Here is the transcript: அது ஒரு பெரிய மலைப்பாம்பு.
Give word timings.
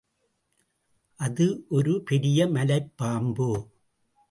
அது 1.19 1.65
ஒரு 1.69 2.01
பெரிய 2.03 2.47
மலைப்பாம்பு. 2.47 3.49